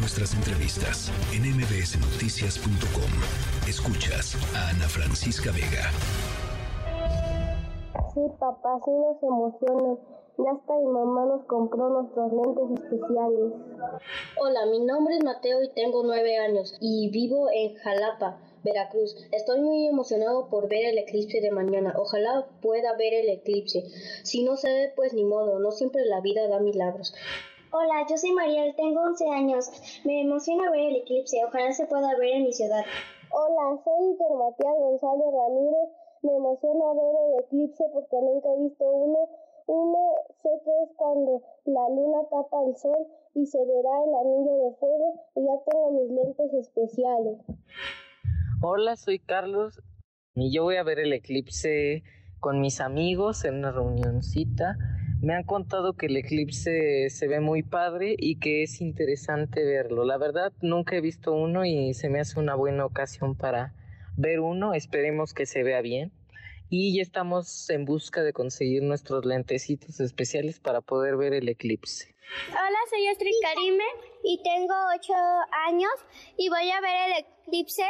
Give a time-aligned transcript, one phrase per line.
[0.00, 3.12] nuestras entrevistas en mbsnoticias.com.
[3.68, 5.92] Escuchas a Ana Francisca Vega.
[8.14, 9.98] Sí, papá, sí nos emociona.
[10.38, 13.52] Ya hasta mi mamá nos compró nuestros lentes especiales.
[14.40, 18.40] Hola, mi nombre es Mateo y tengo nueve años y vivo en Jalapa.
[18.62, 19.16] Veracruz.
[19.32, 21.94] Estoy muy emocionado por ver el eclipse de mañana.
[21.96, 23.84] Ojalá pueda ver el eclipse.
[24.22, 25.58] Si no se ve, pues ni modo.
[25.60, 27.14] No siempre la vida da milagros.
[27.72, 29.70] Hola, yo soy Mariel, tengo 11 años.
[30.04, 31.38] Me emociona ver el eclipse.
[31.46, 32.82] Ojalá se pueda ver en mi ciudad.
[33.30, 35.88] Hola, soy Iker Matías González Ramírez.
[36.22, 39.28] Me emociona ver el eclipse porque nunca he visto uno.
[39.68, 39.98] Uno
[40.42, 44.74] sé que es cuando la luna tapa el sol y se verá el anillo de
[44.74, 47.38] fuego y ya tengo mis lentes especiales.
[48.62, 49.80] Hola, soy Carlos
[50.34, 52.02] y yo voy a ver el eclipse
[52.40, 54.76] con mis amigos en una reunioncita.
[55.22, 60.04] Me han contado que el eclipse se ve muy padre y que es interesante verlo.
[60.04, 63.74] La verdad, nunca he visto uno y se me hace una buena ocasión para
[64.16, 64.72] ver uno.
[64.72, 66.10] Esperemos que se vea bien.
[66.70, 72.14] Y ya estamos en busca de conseguir nuestros lentecitos especiales para poder ver el eclipse.
[72.48, 73.84] Hola, soy Astrid Karime
[74.24, 75.12] y tengo 8
[75.68, 75.92] años
[76.38, 77.84] y voy a ver el eclipse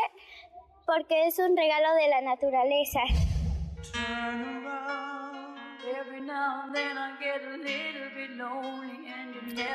[0.84, 3.00] porque es un regalo de la naturaleza.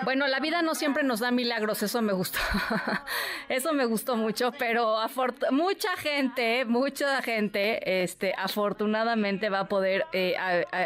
[0.03, 2.39] Bueno, la vida no siempre nos da milagros, eso me gustó.
[3.49, 4.97] eso me gustó mucho, pero
[5.51, 10.35] mucha gente, mucha gente, este, afortunadamente va a poder eh,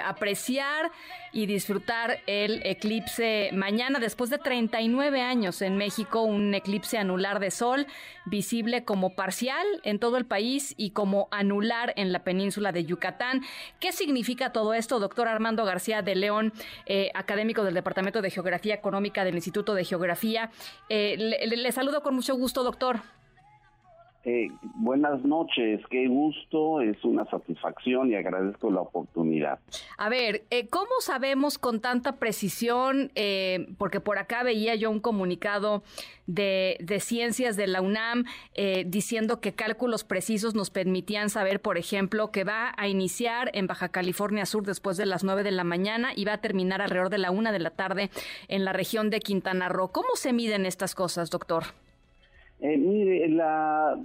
[0.05, 0.91] apreciar
[1.31, 7.51] y disfrutar el eclipse mañana, después de 39 años en México, un eclipse anular de
[7.51, 7.85] sol,
[8.25, 13.41] visible como parcial en todo el país y como anular en la península de Yucatán.
[13.79, 16.53] ¿Qué significa todo esto, doctor Armando García de León,
[16.85, 20.51] eh, académico del Departamento de Geografía Económica del Instituto de Geografía?
[20.89, 23.01] Eh, le saludo con mucho gusto, doctor.
[24.25, 29.59] Eh, buenas noches, qué gusto, es una satisfacción y agradezco la oportunidad.
[29.97, 33.13] A ver, eh, ¿cómo sabemos con tanta precisión?
[33.15, 35.83] Eh, porque por acá veía yo un comunicado
[36.27, 38.25] de, de ciencias de la UNAM
[38.85, 43.89] diciendo que cálculos precisos nos permitían saber, por ejemplo, que va a iniciar en Baja
[43.89, 47.17] California Sur después de las 9 de la mañana y va a terminar alrededor de
[47.19, 48.11] la 1 de la tarde
[48.47, 49.87] en la región de Quintana Roo.
[49.87, 51.63] ¿Cómo se miden estas cosas, doctor?
[52.61, 53.97] Eh, mire, la,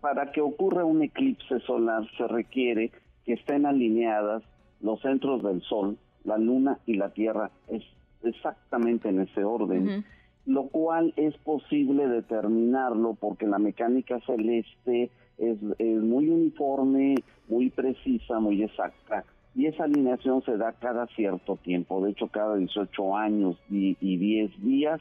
[0.00, 2.90] para que ocurra un eclipse solar se requiere
[3.24, 4.42] que estén alineadas
[4.80, 7.82] los centros del Sol, la Luna y la Tierra, es
[8.22, 10.04] exactamente en ese orden,
[10.46, 17.14] lo cual es posible determinarlo porque la mecánica celeste es, muy uniforme,
[17.48, 22.56] muy precisa, muy exacta, y esa alineación se da cada cierto tiempo, de hecho cada
[22.56, 25.00] 18 años y, y 10 días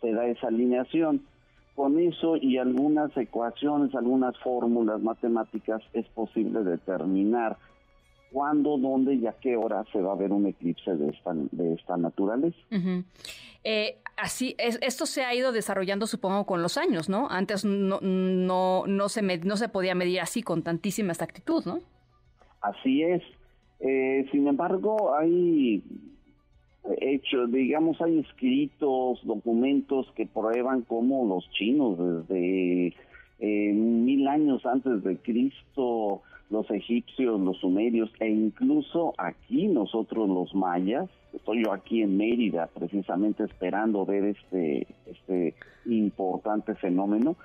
[0.00, 1.22] se da esa alineación
[1.80, 7.56] con eso y algunas ecuaciones, algunas fórmulas matemáticas es posible determinar
[8.30, 11.72] cuándo, dónde y a qué hora se va a ver un eclipse de esta, de
[11.72, 12.58] esta naturaleza.
[13.64, 17.30] Eh, así, es, esto se ha ido desarrollando, supongo, con los años, ¿no?
[17.30, 21.78] Antes no, no, no, se, no se podía medir así con tantísima exactitud, ¿no?
[22.60, 23.22] Así es.
[23.78, 25.82] Eh, sin embargo, hay
[27.00, 32.94] hecho, digamos, hay escritos, documentos que prueban cómo los chinos desde
[33.38, 40.54] eh, mil años antes de Cristo, los egipcios, los sumerios e incluso aquí nosotros los
[40.54, 45.54] mayas, estoy yo aquí en Mérida precisamente esperando ver este, este
[45.86, 47.36] importante fenómeno,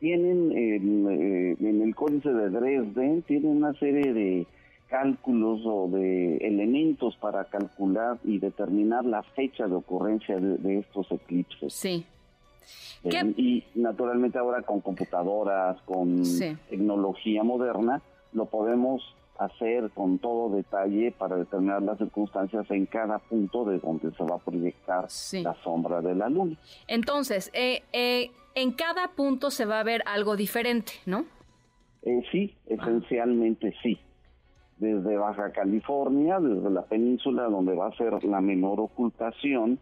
[0.00, 4.46] tienen eh, en el códice de Dresden, tienen una serie de
[4.88, 11.74] cálculos o de elementos para calcular y determinar la fecha de ocurrencia de, estos eclipses.
[11.74, 12.04] Sí.
[13.04, 16.22] Eh, y naturalmente ahora con computadoras, con
[16.68, 19.02] tecnología moderna, lo podemos
[19.38, 24.36] hacer con todo detalle para determinar las circunstancias en cada punto de donde se va
[24.36, 26.56] a proyectar la sombra de la luna.
[26.88, 31.24] Entonces, eh, eh, en cada punto se va a ver algo diferente, ¿no?
[32.32, 33.98] sí, esencialmente sí
[34.78, 39.78] desde Baja California, desde la península donde va a ser la menor ocultación,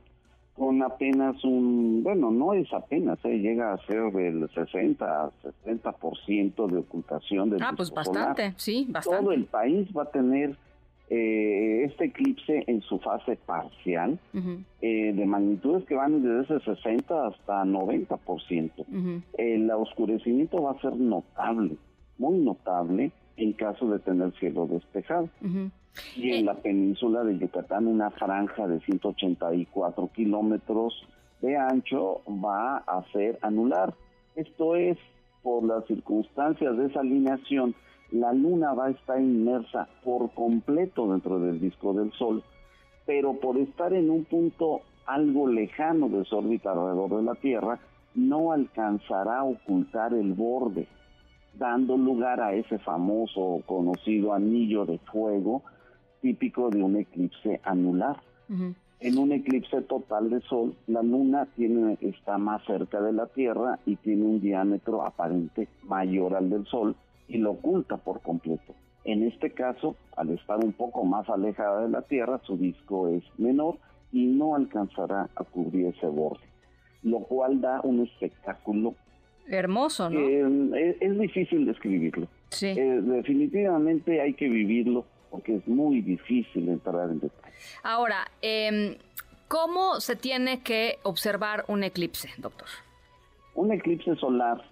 [0.54, 5.30] con apenas un, bueno, no es apenas, eh, llega a ser del 60
[5.64, 9.22] 70% de ocultación del Ah, pues bastante, sí, bastante.
[9.22, 10.56] Todo el país va a tener
[11.10, 14.18] eh, este eclipse en su fase parcial,
[14.80, 18.86] eh, de magnitudes que van desde ese 60 hasta 90%.
[19.36, 21.76] El oscurecimiento va a ser notable,
[22.16, 25.28] muy notable en caso de tener cielo despejado.
[26.16, 31.06] Y en eh, la península de Yucatán una franja de 184 kilómetros
[31.40, 33.94] de ancho va a ser anular.
[34.34, 34.98] Esto es
[35.42, 37.74] por las circunstancias de esa alineación,
[38.10, 42.42] la luna va a estar inmersa por completo dentro del disco del Sol,
[43.04, 47.78] pero por estar en un punto algo lejano de su órbita alrededor de la Tierra,
[48.14, 50.88] no alcanzará a ocultar el borde,
[51.58, 55.62] dando lugar a ese famoso conocido anillo de fuego
[56.20, 58.16] típico de un eclipse anular.
[58.98, 63.78] En un eclipse total de Sol, la Luna tiene, está más cerca de la Tierra
[63.84, 66.96] y tiene un diámetro aparente mayor al del Sol
[67.28, 68.74] y lo oculta por completo.
[69.04, 73.22] En este caso, al estar un poco más alejada de la Tierra, su disco es
[73.38, 73.76] menor
[74.12, 76.44] y no alcanzará a cubrir ese borde,
[77.02, 78.94] lo cual da un espectáculo
[79.48, 80.76] hermoso, ¿no?
[80.76, 82.28] es, difícil describirlo.
[82.50, 82.68] Sí.
[82.68, 87.54] Eh, definitivamente hay que vivirlo porque es muy difícil entrar en detalle.
[87.82, 88.96] Ahora, eh,
[89.48, 92.68] ¿cómo se tiene que observar un eclipse, doctor?
[93.54, 94.62] Un eclipse solar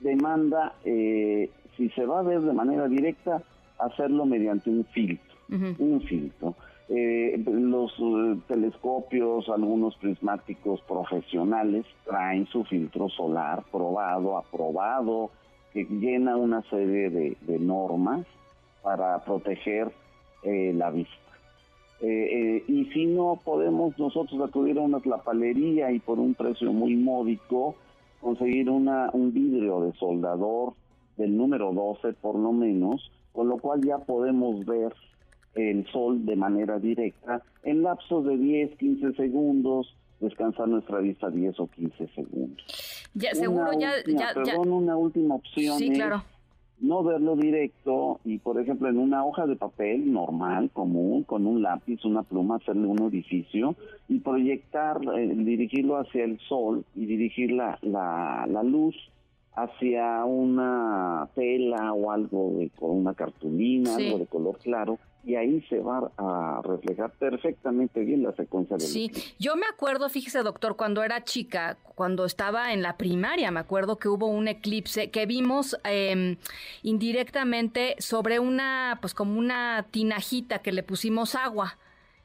[0.00, 3.42] demanda, eh, si se va a ver de manera directa,
[3.78, 6.54] hacerlo mediante un filtro, un filtro.
[6.90, 15.30] Eh, los eh, telescopios, algunos prismáticos profesionales traen su filtro solar probado, aprobado,
[15.72, 18.26] que llena una serie de normas
[18.82, 19.92] para proteger
[20.42, 21.14] eh, la vista.
[22.00, 26.72] Eh, eh, y si no podemos nosotros acudir a una tlapalería y por un precio
[26.72, 27.74] muy módico
[28.22, 30.72] conseguir una, un vidrio de soldador
[31.18, 34.94] del número 12 por lo menos, con lo cual ya podemos ver
[35.54, 41.60] el sol de manera directa en lapsos de 10, 15 segundos, descansar nuestra vista 10
[41.60, 42.64] o 15 segundos.
[43.14, 45.78] Ya, seguro, ya, ya, Perdón, una última opción.
[45.78, 46.22] Sí, claro
[46.80, 51.62] no verlo directo y, por ejemplo, en una hoja de papel normal, común, con un
[51.62, 53.76] lápiz, una pluma, hacerle un orificio
[54.08, 58.96] y proyectar, eh, dirigirlo hacia el sol y dirigir la, la, la luz
[59.54, 65.60] hacia una tela o algo de, con una cartulina, algo de color claro, y ahí
[65.68, 70.76] se va a reflejar perfectamente bien la secuencia del Sí, yo me acuerdo, fíjese doctor,
[70.76, 75.26] cuando era chica, cuando estaba en la primaria, me acuerdo que hubo un eclipse que
[75.26, 76.36] vimos eh,
[76.82, 81.76] indirectamente sobre una, pues como una tinajita que le pusimos agua.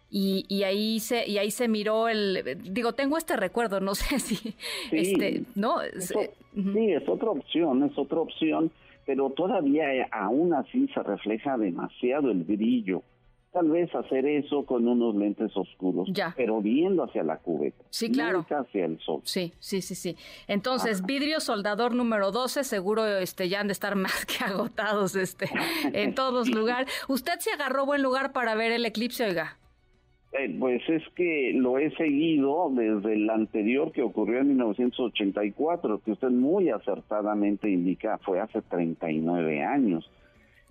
[0.10, 4.20] Y, y, ahí se y ahí se miró el digo tengo este recuerdo no sé
[4.20, 4.56] si
[4.92, 8.72] este no sí es otra opción es otra opción
[9.06, 13.04] pero todavía eh, aún así se refleja demasiado el brillo.
[13.52, 17.86] Tal vez hacer eso con unos lentes oscuros, pero viendo hacia la cubeta.
[17.90, 18.40] Sí, claro.
[18.40, 19.22] Nunca hacia el sol.
[19.24, 20.18] Sí, sí, sí, sí.
[20.50, 25.50] Entonces, vidrio soldador número 12, seguro este, ya han de estar más que agotados este,
[25.94, 26.92] en todos lugares.
[27.08, 29.58] ¿Usted se agarró buen lugar para ver el eclipse, oiga?
[30.38, 36.12] Eh, pues es que lo he seguido desde el anterior que ocurrió en 1984, que
[36.12, 40.10] usted muy acertadamente indica fue hace 39 años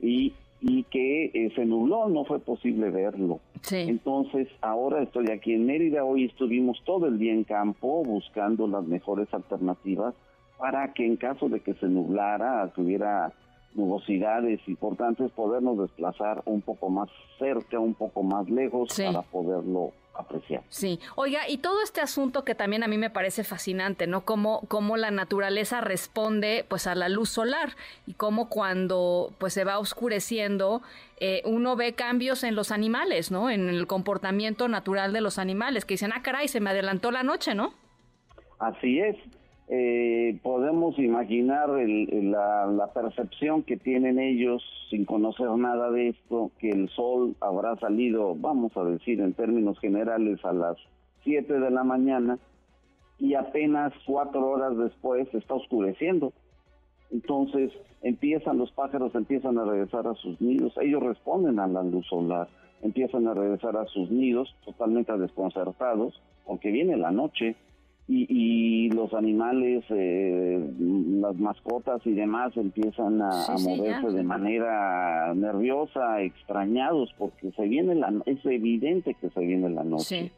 [0.00, 3.40] y, y que eh, se nubló, no fue posible verlo.
[3.70, 8.84] Entonces ahora estoy aquí en Mérida, hoy estuvimos todo el día en campo buscando las
[8.84, 10.14] mejores alternativas
[10.58, 13.32] para que en caso de que se nublara, tuviera
[13.74, 20.62] nubosidades importantes, podernos desplazar un poco más cerca, un poco más lejos para poderlo apreciar.
[20.68, 24.24] Sí, oiga, y todo este asunto que también a mí me parece fascinante, ¿no?
[24.24, 27.70] Cómo, cómo la naturaleza responde pues a la luz solar
[28.06, 30.82] y cómo cuando pues se va oscureciendo
[31.18, 33.50] eh, uno ve cambios en los animales, ¿no?
[33.50, 37.24] En el comportamiento natural de los animales, que dicen, ah, caray, se me adelantó la
[37.24, 37.74] noche, ¿no?
[38.60, 39.16] Así es,
[39.68, 46.88] eh, podemos imaginar la, percepción que tienen ellos sin conocer nada de esto, que el
[46.90, 50.76] sol habrá salido, vamos a decir en términos generales, a las
[51.24, 52.38] 7 de la mañana
[53.18, 56.32] y apenas cuatro horas después está oscureciendo.
[57.10, 62.06] Entonces empiezan los pájaros, empiezan a regresar a sus nidos, ellos responden a la luz
[62.06, 62.48] solar,
[62.82, 67.56] empiezan a regresar a sus nidos totalmente desconcertados, porque viene la noche,
[68.06, 77.14] y, los animales, eh, las mascotas y demás empiezan a, moverse de manera nerviosa, extrañados,
[77.16, 80.32] porque se viene la, es evidente que se viene la noche.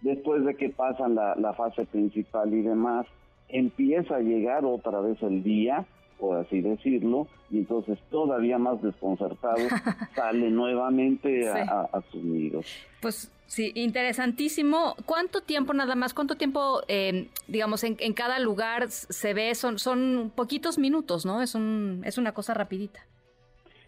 [0.00, 3.06] Después de que pasan la, la fase principal y demás,
[3.48, 5.84] empieza a llegar otra vez el día,
[6.24, 9.58] por así decirlo, y entonces todavía más desconcertado
[10.14, 12.66] sale nuevamente a, a, sus nidos.
[13.02, 14.96] Pues Sí, interesantísimo.
[15.06, 16.14] ¿Cuánto tiempo nada más?
[16.14, 19.54] ¿Cuánto tiempo, eh, digamos, en, cada lugar se ve?
[19.54, 21.42] Son, son poquitos minutos, ¿no?
[21.42, 23.06] Es, un, es una cosa rapidita.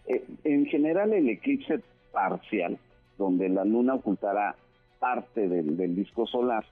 [0.07, 1.81] Eh, en general, el eclipse
[2.13, 2.79] parcial,
[3.19, 4.55] donde la luna ocultará
[5.01, 6.65] parte del, disco solar,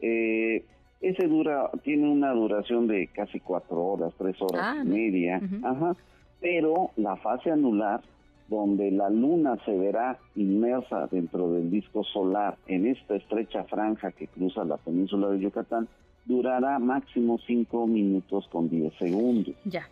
[0.00, 0.64] Eh,
[1.00, 5.96] ese dura, tiene una duración de casi cuatro horas, tres horas Ah, y media, ajá,
[6.40, 8.00] pero la fase anular,
[8.48, 14.26] donde la luna se verá inmersa dentro del disco solar en esta estrecha franja que
[14.26, 15.88] cruza la península de Yucatán,
[16.26, 19.54] durará máximo cinco minutos con diez segundos.
[19.64, 19.88] Ya.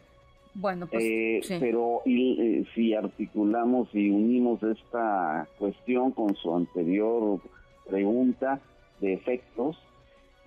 [0.54, 1.54] Bueno, pues Eh, sí.
[1.60, 7.38] Pero y, eh, si articulamos y unimos esta cuestión con su anterior
[7.88, 8.60] pregunta
[9.00, 9.78] de efectos,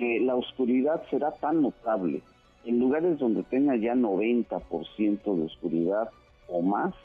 [0.01, 2.24] que la oscuridad será tan notable
[2.65, 6.10] en lugares donde tenga ya 90% de oscuridad
[6.48, 6.96] o más,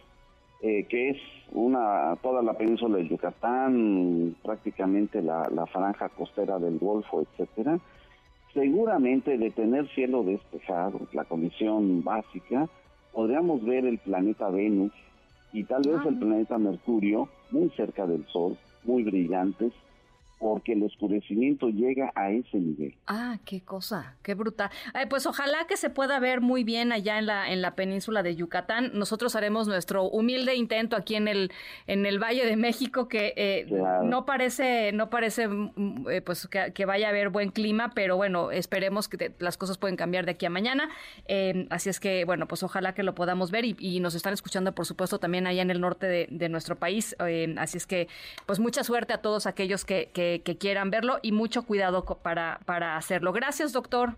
[0.62, 1.18] eh, que es
[1.52, 7.78] una toda la península de Yucatán, prácticamente la, la franja costera del Golfo, etcétera.
[8.54, 12.66] Seguramente de tener cielo despejado, la condición básica,
[13.12, 14.92] podríamos ver el planeta Venus
[15.52, 19.74] y tal vez el planeta Mercurio muy cerca del Sol, muy brillantes,
[20.38, 22.94] porque el oscurecimiento llega a ese nivel.
[23.06, 24.68] Ah, qué cosa, qué brutal.
[24.92, 28.22] Ay, pues ojalá que se pueda ver muy bien allá en la en la península
[28.22, 28.90] de Yucatán.
[28.92, 31.52] Nosotros haremos nuestro humilde intento aquí en el
[31.86, 34.04] en el Valle de México que eh, Claro.
[34.04, 38.16] no parece no parece mm, eh, pues que, que vaya a haber buen clima, pero
[38.16, 40.90] bueno esperemos que te- las cosas pueden cambiar de aquí a mañana.
[41.28, 44.34] Eh, así es que bueno pues ojalá que lo podamos ver y, y nos están
[44.34, 47.16] escuchando por supuesto también allá en el norte de, de nuestro país.
[47.26, 48.08] Eh, así es que
[48.44, 52.60] pues mucha suerte a todos aquellos que, que- que quieran verlo y mucho cuidado para
[52.64, 53.32] para hacerlo.
[53.32, 54.16] Gracias doctor.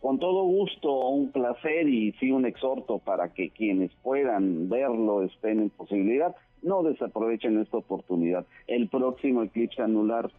[0.00, 5.60] Con todo gusto, un placer y sí un exhorto para que quienes puedan verlo estén
[5.60, 8.46] en posibilidad, no desaprovechen esta oportunidad.
[8.66, 10.30] El próximo eclipse anular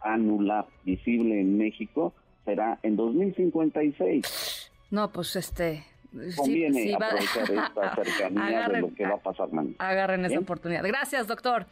[0.00, 2.12] anular visible en México
[2.44, 4.70] será en 2056.
[4.90, 5.82] No, pues este.
[6.12, 9.74] sí- Conviene sí va- aprovechar esta cercanía de lo que va a pasar mañana.
[9.78, 10.42] Agarren esa Bien.
[10.42, 10.84] oportunidad.
[10.84, 11.66] Gracias, doctor.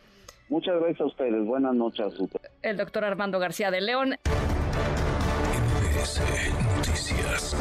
[0.49, 1.45] Muchas gracias a ustedes.
[1.45, 2.15] Buenas noches.
[2.63, 4.17] El doctor Armando García de León.
[5.55, 6.21] MBS
[6.77, 7.57] Noticias.